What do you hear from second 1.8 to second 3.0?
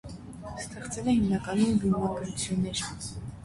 վիմագրություններ։